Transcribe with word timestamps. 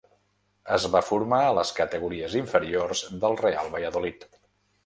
Es 0.77 0.87
va 0.95 1.01
formar 1.09 1.41
a 1.49 1.51
les 1.57 1.73
categories 1.81 2.39
inferiors 2.41 3.05
del 3.25 3.39
Real 3.47 3.71
Valladolid. 3.77 4.27